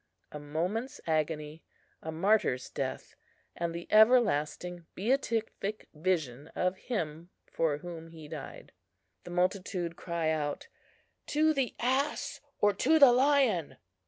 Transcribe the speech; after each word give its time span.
a 0.31 0.39
moment's 0.39 0.99
agony, 1.05 1.63
a 2.01 2.11
martyr's 2.11 2.71
death, 2.71 3.15
and 3.55 3.71
the 3.71 3.85
everlasting 3.91 4.87
beatific 4.95 5.89
vision 5.93 6.47
of 6.55 6.75
Him 6.75 7.29
for 7.45 7.77
whom 7.77 8.07
he 8.07 8.27
died. 8.27 8.71
The 9.25 9.29
multitude 9.29 9.95
cry 9.95 10.31
out, 10.31 10.67
"To 11.27 11.53
the 11.53 11.75
ass 11.79 12.41
or 12.57 12.73
to 12.73 12.97
the 12.97 13.11
lion!" 13.11 13.77